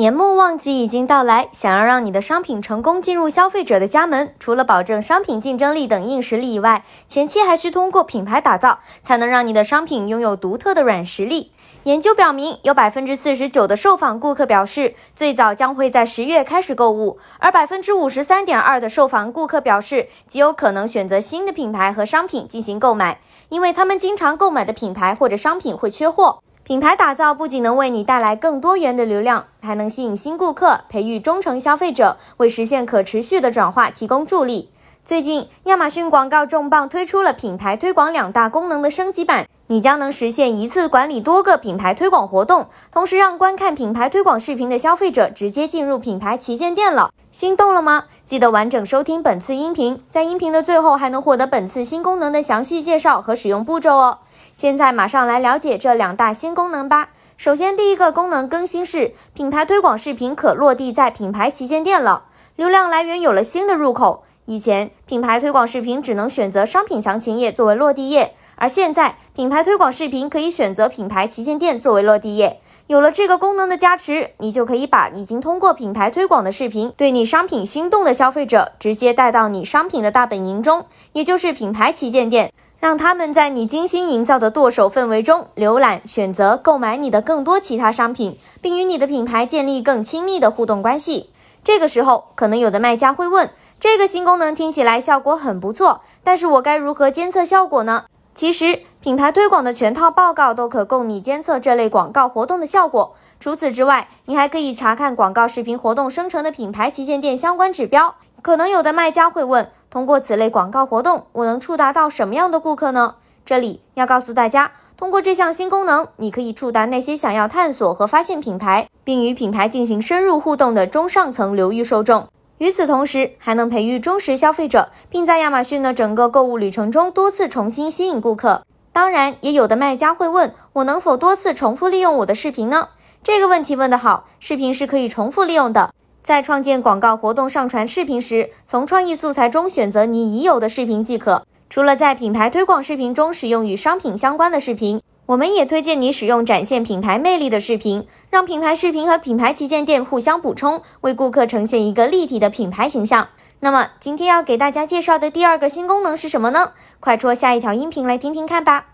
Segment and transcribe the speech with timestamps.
[0.00, 11.52] 年末旺季已经到来，想要让你的商品成功进入消费者的家门，除了保证商品竞争力等硬实力以外，前期还需通过品牌打造，才能让你的商品拥有独特的软实力。
[11.82, 23.20] 研究表明，有百分之四十九的受访顾客表示，最早将会在十月开始购物，而百分之五十三点二的受访顾客表示，极有可能选择新的品牌和商品进行购买，
[23.50, 26.40] 因为他们经常购买的品牌或者商品会缺货。
[26.70, 34.70] 品牌打造不仅能为你带来更多元的流量，还能吸引新顾客，培育忠诚消费者，为实现可持续的转化提供助力。
[35.02, 47.10] 最近，亚马逊广告重磅推出了品牌推广两大功能的升级版，你将能实现一次管理多个品牌推广活动，同时让观看品牌推广视频的消费者直接进入品牌旗舰店了。
[47.32, 48.04] 心动了吗？
[48.24, 54.18] 记得完整收听本次音频，在音频的最后还能获得本次新功能的详细介绍和使用步骤哦。
[54.60, 57.08] 现在马上来了解这两大新功能吧。
[57.38, 62.24] 首先，第一个功能更新是品牌推广视频可落地在品牌旗舰店了，
[62.56, 64.22] 流量来源有了新的入口。
[64.44, 72.60] 以前品牌推广视频只能选择商品详情页作为落地页，而现在品牌推广视频可以选择品牌旗舰店作为落地页。
[72.86, 82.52] 有了这个功能的加持，你就可以把已经通过品牌推广的视频对你商品心动的消费者直接带到你商品的大本营中，也就是品牌旗舰店。
[82.80, 91.28] 让他们在你精心营造的剁手氛围中浏览、选择、购买你的更多其他商品，并与你的品牌建立更亲密的互动关系。
[91.62, 98.06] 这个时候，可能有的卖家会问：这个新功能听起来效果很不错，但是我该如何监测效果呢？
[98.34, 103.14] 其实，品牌推广的全套报告都可供你监测这类广告活动的效果。
[103.38, 108.14] 除此之外，你还可以查看广告视频活动生成的品牌旗舰店相关指标。
[108.40, 109.70] 可能有的卖家会问。
[109.90, 113.16] 通过此类广告活动，我能触达到什么样的顾客呢？
[113.44, 122.28] 这里要告诉大家，通过这项新功能，你可以触达那些想要探索和发现品牌，并与品牌进行深入互动的中上层流域受众。
[122.58, 128.62] 与此同时，还能培育忠实消费者，并在亚马逊的整个购物旅程中多次重新吸引顾客。
[128.92, 132.90] 当然，也有的卖家会问，我能否多次重复利用我的视频呢？
[133.24, 135.92] 这个问题问得好，视频是可以重复利用的。
[136.22, 141.46] 在创建广告活动上传视频时，从创意素材中选择你已有的视频即可。
[141.68, 153.28] 除了在品牌推广视频中使用与商品相关的视频，我们也推荐你使用展现品牌魅力的视频，让品牌视频和品牌旗舰店互相补充，为顾客呈现一个立体的品牌形象。
[153.60, 156.72] 那么，今天要给大家介绍的第二个新功能是什么呢？
[156.98, 158.86] 快戳下一条音频来听听看吧。